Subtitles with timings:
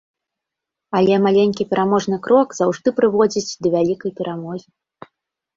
[0.99, 4.67] Але маленькі пераможны крок заўжды прыводзіць да вялікай перамогі.